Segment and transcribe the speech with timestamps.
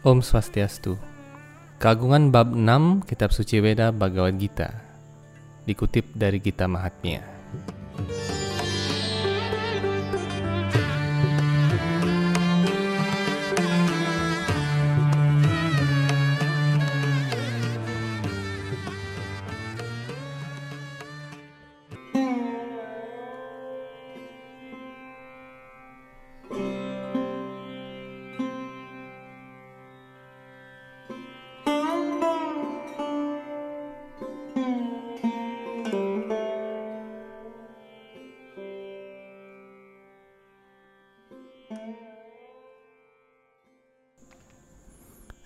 [0.00, 0.96] Om Swastiastu.
[1.76, 4.72] Keagungan bab 6 Kitab Suci Weda Bhagavad Gita.
[5.68, 7.39] Dikutip dari Gita Mahatmya.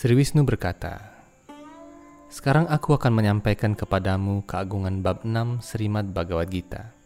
[0.00, 1.12] Sri Wisnu berkata,
[2.32, 6.96] Sekarang aku akan menyampaikan kepadamu keagungan bab 6 Srimad Bhagavad Gita.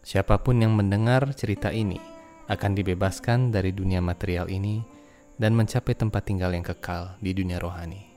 [0.00, 2.00] Siapa pun yang mendengar cerita ini
[2.48, 4.80] akan dibebaskan dari dunia material ini
[5.36, 8.08] dan mencapai tempat tinggal yang kekal di dunia rohani.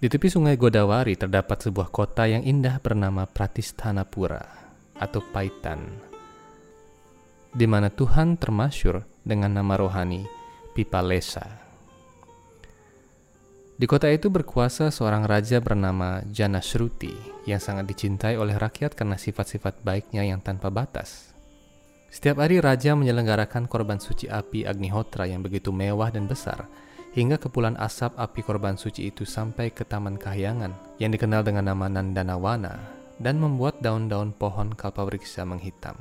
[0.00, 4.48] Di tepi sungai Godawari terdapat sebuah kota yang indah bernama Pratisthanapura
[4.96, 5.92] atau Paitan,
[7.52, 10.24] di mana Tuhan termasyur dengan nama rohani
[10.72, 11.67] Pipalesa.
[13.78, 17.14] Di kota itu berkuasa seorang raja bernama Janashruti
[17.46, 21.30] yang sangat dicintai oleh rakyat karena sifat-sifat baiknya yang tanpa batas.
[22.10, 26.66] Setiap hari raja menyelenggarakan korban suci api Agnihotra yang begitu mewah dan besar,
[27.14, 31.86] hingga kepulan asap api korban suci itu sampai ke Taman Kahyangan yang dikenal dengan nama
[31.86, 32.82] Nandanawana
[33.22, 35.94] dan membuat daun-daun pohon kalpavriksa menghitam.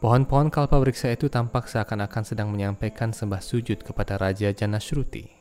[0.00, 5.35] Pohon-pohon kalpavriksa itu tampak seakan-akan sedang menyampaikan sembah sujud kepada Raja Janashruti.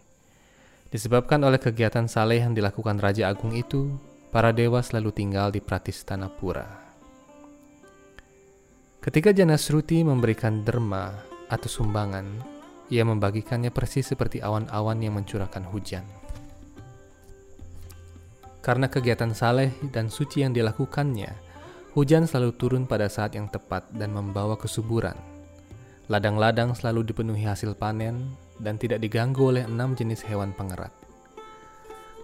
[0.94, 3.98] Disebabkan oleh kegiatan saleh yang dilakukan Raja Agung itu,
[4.30, 6.86] para dewa selalu tinggal di Pratistanapura.
[9.02, 11.14] Ketika Janasruti memberikan derma
[11.50, 12.26] atau sumbangan,
[12.94, 16.06] ia membagikannya persis seperti awan-awan yang mencurahkan hujan.
[18.62, 21.30] Karena kegiatan saleh dan suci yang dilakukannya,
[21.94, 25.18] hujan selalu turun pada saat yang tepat dan membawa kesuburan.
[26.10, 30.92] Ladang-ladang selalu dipenuhi hasil panen, dan tidak diganggu oleh enam jenis hewan pengerat.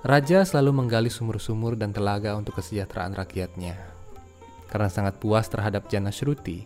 [0.02, 3.78] Raja selalu menggali sumur-sumur dan telaga untuk kesejahteraan rakyatnya.
[4.66, 6.66] Karena sangat puas terhadap Jana Shruti,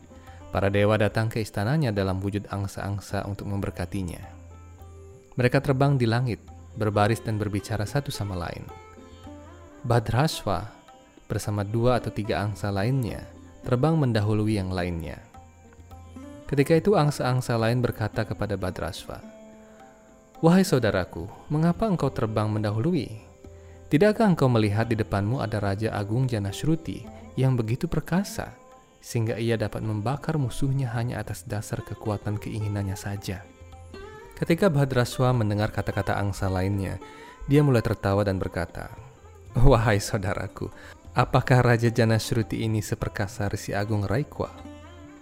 [0.55, 4.23] para dewa datang ke istananya dalam wujud angsa-angsa untuk memberkatinya.
[5.35, 6.39] Mereka terbang di langit,
[6.79, 8.63] berbaris dan berbicara satu sama lain.
[9.83, 10.71] Badraswa
[11.27, 13.27] bersama dua atau tiga angsa lainnya
[13.65, 15.19] terbang mendahului yang lainnya.
[16.45, 19.17] Ketika itu angsa-angsa lain berkata kepada Badraswa,
[20.43, 23.23] Wahai saudaraku, mengapa engkau terbang mendahului?
[23.87, 27.07] Tidakkah engkau melihat di depanmu ada Raja Agung Janashruti
[27.39, 28.51] yang begitu perkasa,
[28.99, 33.47] sehingga ia dapat membakar musuhnya hanya atas dasar kekuatan keinginannya saja?
[34.35, 36.99] Ketika Badraswa mendengar kata-kata angsa lainnya,
[37.47, 38.91] dia mulai tertawa dan berkata,
[39.55, 40.67] Wahai saudaraku,
[41.15, 44.74] apakah Raja Janashruti ini seperkasa Risi Agung Raikwa?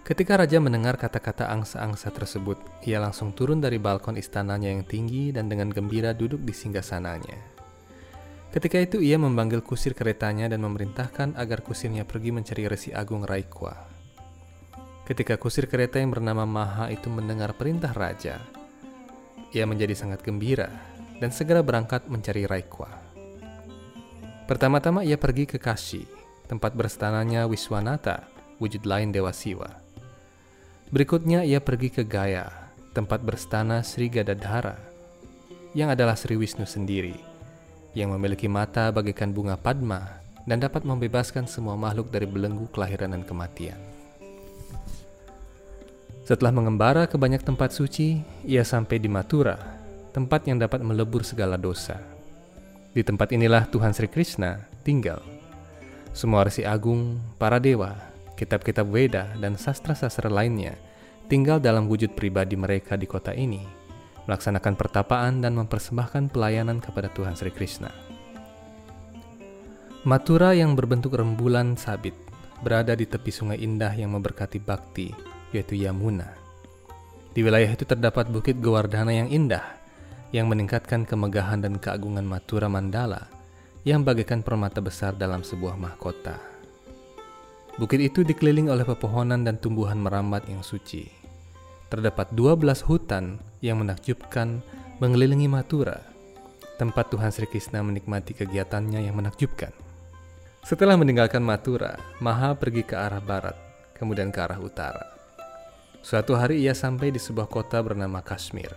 [0.04, 5.48] Ketika raja mendengar kata-kata angsa-angsa tersebut, ia langsung turun dari balkon istananya yang tinggi dan
[5.48, 7.40] dengan gembira duduk di singgasananya.
[8.52, 13.72] Ketika itu ia memanggil kusir keretanya dan memerintahkan agar kusirnya pergi mencari Resi Agung Raikwa.
[15.08, 18.44] Ketika kusir kereta yang bernama Maha itu mendengar perintah raja,
[19.56, 20.68] ia menjadi sangat gembira
[21.16, 22.92] dan segera berangkat mencari Raikwa.
[24.44, 26.04] Pertama-tama ia pergi ke Kashi,
[26.44, 28.28] tempat berstananya Wiswanata,
[28.60, 29.83] wujud lain Dewa Siwa.
[30.94, 32.46] Berikutnya ia pergi ke Gaya,
[32.94, 34.78] tempat berstana Sri Gadadhara,
[35.74, 37.18] yang adalah Sri Wisnu sendiri,
[37.98, 43.26] yang memiliki mata bagaikan bunga padma dan dapat membebaskan semua makhluk dari belenggu kelahiran dan
[43.26, 43.74] kematian.
[46.22, 49.58] Setelah mengembara ke banyak tempat suci, ia sampai di Mathura,
[50.14, 51.98] tempat yang dapat melebur segala dosa.
[52.94, 55.18] Di tempat inilah Tuhan Sri Krishna tinggal.
[56.14, 60.74] Semua resi agung, para dewa, kitab-kitab Weda, dan sastra-sastra lainnya
[61.26, 63.64] tinggal dalam wujud pribadi mereka di kota ini,
[64.28, 67.88] melaksanakan pertapaan dan mempersembahkan pelayanan kepada Tuhan Sri Krishna.
[70.04, 72.12] Matura yang berbentuk rembulan sabit
[72.60, 75.12] berada di tepi sungai indah yang memberkati bakti,
[75.52, 76.28] yaitu Yamuna.
[77.32, 79.64] Di wilayah itu terdapat bukit Gewardhana yang indah,
[80.30, 83.26] yang meningkatkan kemegahan dan keagungan Matura Mandala,
[83.84, 86.53] yang bagaikan permata besar dalam sebuah mahkota.
[87.74, 91.10] Bukit itu dikelilingi oleh pepohonan dan tumbuhan merambat yang suci.
[91.90, 94.62] Terdapat 12 hutan yang menakjubkan
[95.02, 95.98] mengelilingi Matura,
[96.78, 99.74] tempat Tuhan Sri Krishna menikmati kegiatannya yang menakjubkan.
[100.62, 103.58] Setelah meninggalkan Matura, Maha pergi ke arah barat,
[103.98, 105.02] kemudian ke arah utara.
[105.98, 108.70] Suatu hari ia sampai di sebuah kota bernama Kashmir.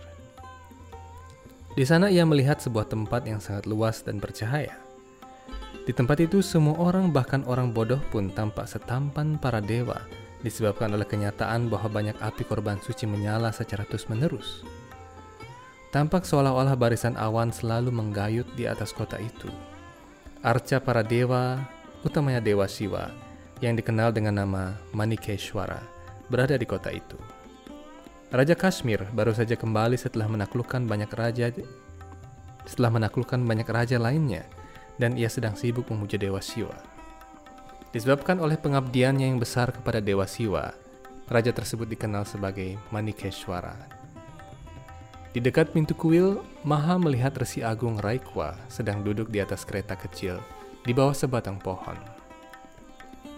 [1.78, 4.87] Di sana ia melihat sebuah tempat yang sangat luas dan bercahaya.
[5.88, 9.96] Di tempat itu semua orang bahkan orang bodoh pun tampak setampan para dewa
[10.44, 14.68] disebabkan oleh kenyataan bahwa banyak api korban suci menyala secara terus-menerus.
[15.88, 19.48] Tampak seolah-olah barisan awan selalu menggayut di atas kota itu.
[20.44, 21.56] Arca para dewa,
[22.04, 23.08] utamanya Dewa Siwa,
[23.64, 25.80] yang dikenal dengan nama Manikeshwara,
[26.28, 27.16] berada di kota itu.
[28.28, 31.48] Raja Kashmir baru saja kembali setelah menaklukkan banyak raja
[32.68, 34.44] setelah menaklukkan banyak raja lainnya
[34.98, 36.74] dan ia sedang sibuk memuja Dewa Siwa.
[37.94, 40.74] Disebabkan oleh pengabdiannya yang besar kepada Dewa Siwa,
[41.30, 43.98] raja tersebut dikenal sebagai Manikeshwara.
[45.32, 50.40] Di dekat pintu kuil, Maha melihat Resi Agung Raikwa sedang duduk di atas kereta kecil
[50.82, 51.96] di bawah sebatang pohon.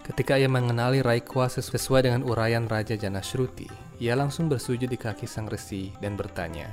[0.06, 3.70] Ketika ia mengenali Raikwa sesuai dengan uraian Raja Janashruti,
[4.00, 6.70] ia langsung bersujud di kaki sang resi dan bertanya,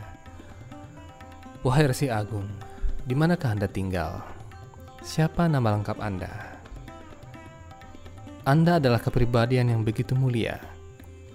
[1.65, 2.47] Wahai Resi Agung,
[3.03, 4.36] di manakah Anda tinggal?
[5.07, 6.59] Siapa nama lengkap Anda?
[8.43, 10.59] Anda adalah kepribadian yang begitu mulia.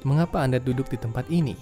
[0.04, 1.56] Mengapa Anda duduk di tempat ini?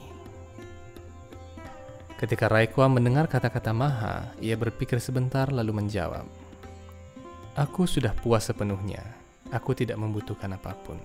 [2.19, 6.27] Ketika Raikwa mendengar kata-kata Maha, ia berpikir sebentar lalu menjawab,
[7.55, 9.07] Aku sudah puas sepenuhnya.
[9.55, 10.99] Aku tidak membutuhkan apa pun.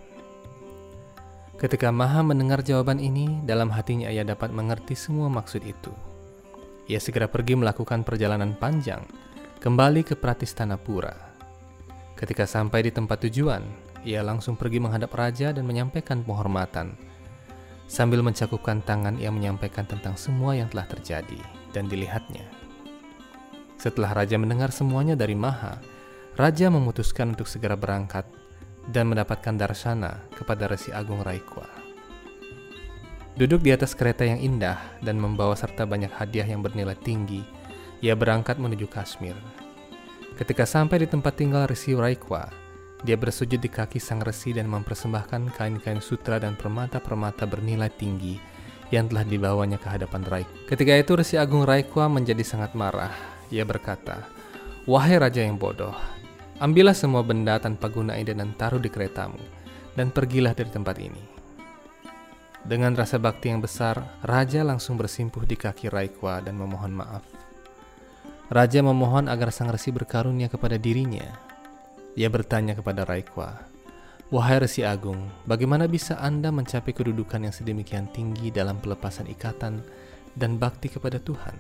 [1.62, 5.94] Ketika Maha mendengar jawaban ini, dalam hatinya ia dapat mengerti semua maksud itu.
[6.90, 9.06] Ia segera pergi melakukan perjalanan panjang,
[9.60, 11.16] kembali ke Pratistanapura.
[12.16, 13.64] Ketika sampai di tempat tujuan,
[14.04, 16.96] ia langsung pergi menghadap raja dan menyampaikan penghormatan.
[17.88, 21.40] Sambil mencakupkan tangan, ia menyampaikan tentang semua yang telah terjadi
[21.72, 22.44] dan dilihatnya.
[23.80, 25.80] Setelah raja mendengar semuanya dari Maha,
[26.36, 28.26] raja memutuskan untuk segera berangkat
[28.90, 31.68] dan mendapatkan darsana kepada Resi Agung Raikwa.
[33.36, 37.44] Duduk di atas kereta yang indah dan membawa serta banyak hadiah yang bernilai tinggi,
[38.06, 39.34] ia berangkat menuju Kashmir.
[40.38, 42.46] Ketika sampai di tempat tinggal Resi Raikwa,
[43.02, 48.38] dia bersujud di kaki sang resi dan mempersembahkan kain-kain sutra dan permata-permata bernilai tinggi
[48.94, 50.70] yang telah dibawanya ke hadapan Raikwa.
[50.70, 53.14] Ketika itu Resi Agung Raikwa menjadi sangat marah.
[53.50, 54.26] Ia berkata,
[54.86, 55.94] Wahai Raja yang bodoh,
[56.56, 59.36] Ambillah semua benda tanpa guna ini dan taruh di keretamu,
[59.92, 61.20] dan pergilah dari tempat ini.
[62.64, 67.35] Dengan rasa bakti yang besar, Raja langsung bersimpuh di kaki Raikwa dan memohon maaf.
[68.46, 71.26] Raja memohon agar sang resi berkarunia kepada dirinya.
[72.14, 73.58] Ia bertanya kepada Raikwa,
[74.30, 79.82] Wahai Resi Agung, bagaimana bisa Anda mencapai kedudukan yang sedemikian tinggi dalam pelepasan ikatan
[80.38, 81.58] dan bakti kepada Tuhan?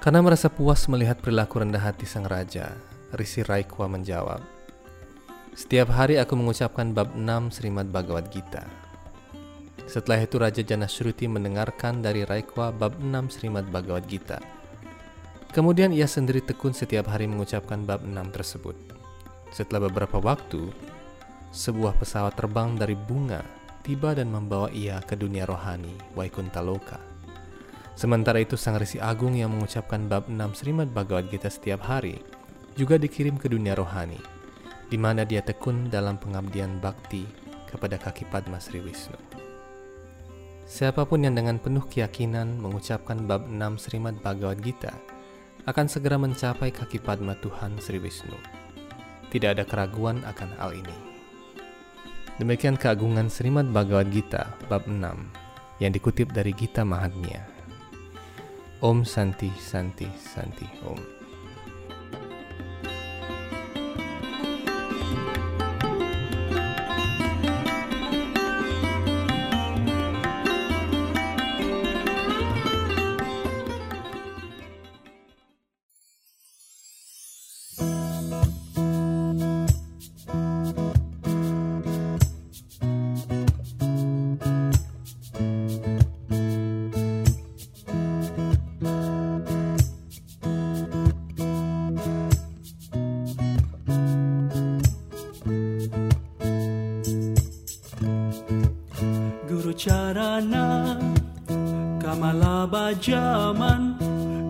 [0.00, 2.72] Karena merasa puas melihat perilaku rendah hati sang raja,
[3.12, 4.40] Risi Raikwa menjawab,
[5.52, 8.81] Setiap hari aku mengucapkan bab 6 Srimad Bhagavad Gita.
[9.92, 14.40] Setelah itu Raja Janashruti mendengarkan dari Raikwa bab 6 Srimad Bhagavad Gita.
[15.52, 18.72] Kemudian ia sendiri tekun setiap hari mengucapkan bab 6 tersebut.
[19.52, 20.72] Setelah beberapa waktu,
[21.52, 23.44] sebuah pesawat terbang dari bunga
[23.84, 26.96] tiba dan membawa ia ke dunia rohani, Vaikuntaloka.
[27.92, 32.16] Sementara itu Sang Risi Agung yang mengucapkan bab 6 Srimad Bhagavad Gita setiap hari
[32.80, 34.16] juga dikirim ke dunia rohani,
[34.88, 37.28] di mana dia tekun dalam pengabdian bakti
[37.68, 39.31] kepada kaki Padma Sri Wisnu.
[40.72, 44.96] Siapa pun yang dengan penuh keyakinan mengucapkan bab 6 Srimad Bhagavad Gita
[45.68, 48.40] akan segera mencapai kaki Padma Tuhan Sri Wisnu.
[49.28, 50.96] Tidak ada keraguan akan hal ini.
[52.40, 54.96] Demikian keagungan Srimad Bhagavad Gita bab 6
[55.76, 57.44] yang dikutip dari Gita Mahatmya.
[58.80, 61.21] Om Santi Santi Santi Om.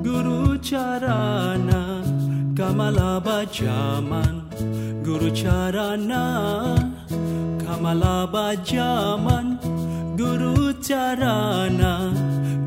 [0.02, 2.02] Guru Charana
[2.56, 4.42] Kamala Bajaman.
[5.04, 6.92] Guru Charana
[7.64, 9.58] Kamala Bajaman.
[10.16, 12.12] Guru Charana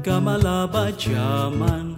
[0.03, 1.95] Kamala Bajaman